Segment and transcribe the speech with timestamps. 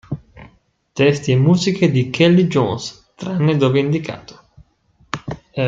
[0.93, 4.41] Testi e musiche di Kelly Jones, tranne dove indicato.